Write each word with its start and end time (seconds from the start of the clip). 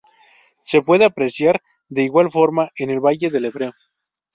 Se 0.57 0.81
puede 0.81 1.05
apreciar 1.05 1.61
de 1.87 2.01
igual 2.01 2.31
forma 2.31 2.71
en 2.79 2.89
el 2.89 2.99
valle 2.99 3.29
del 3.29 3.45
Ebro. 3.45 3.71